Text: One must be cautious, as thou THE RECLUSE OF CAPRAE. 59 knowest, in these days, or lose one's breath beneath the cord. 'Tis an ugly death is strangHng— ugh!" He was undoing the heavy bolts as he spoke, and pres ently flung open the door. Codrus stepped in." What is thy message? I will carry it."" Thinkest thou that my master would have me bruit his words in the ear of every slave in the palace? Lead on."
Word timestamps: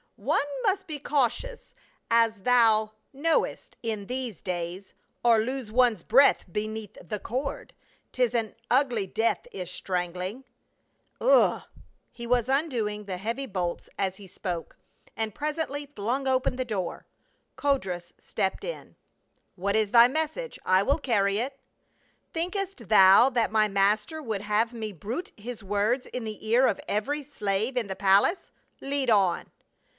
One 0.15 0.45
must 0.63 0.85
be 0.87 0.99
cautious, 0.99 1.73
as 2.09 2.41
thou 2.43 2.93
THE 3.11 3.19
RECLUSE 3.19 3.21
OF 3.21 3.21
CAPRAE. 3.21 3.23
59 3.23 3.23
knowest, 3.23 3.77
in 3.83 4.05
these 4.07 4.41
days, 4.43 4.93
or 5.23 5.39
lose 5.39 5.71
one's 5.71 6.03
breath 6.03 6.45
beneath 6.51 6.97
the 7.03 7.19
cord. 7.19 7.73
'Tis 8.11 8.33
an 8.35 8.55
ugly 8.69 9.05
death 9.07 9.47
is 9.51 9.69
strangHng— 9.69 10.43
ugh!" 11.21 11.63
He 12.11 12.25
was 12.27 12.49
undoing 12.49 13.05
the 13.05 13.17
heavy 13.17 13.45
bolts 13.47 13.89
as 13.97 14.17
he 14.17 14.25
spoke, 14.27 14.75
and 15.15 15.35
pres 15.35 15.57
ently 15.57 15.93
flung 15.95 16.27
open 16.27 16.55
the 16.55 16.65
door. 16.65 17.05
Codrus 17.55 18.13
stepped 18.19 18.63
in." 18.63 18.95
What 19.55 19.75
is 19.75 19.91
thy 19.91 20.07
message? 20.07 20.57
I 20.65 20.81
will 20.83 20.99
carry 20.99 21.37
it."" 21.37 21.59
Thinkest 22.33 22.89
thou 22.89 23.29
that 23.31 23.51
my 23.51 23.67
master 23.67 24.21
would 24.21 24.41
have 24.41 24.73
me 24.73 24.91
bruit 24.93 25.31
his 25.37 25.63
words 25.63 26.05
in 26.07 26.23
the 26.25 26.47
ear 26.47 26.65
of 26.67 26.79
every 26.87 27.21
slave 27.23 27.75
in 27.75 27.87
the 27.87 27.95
palace? 27.95 28.51
Lead 28.79 29.09
on." 29.11 29.51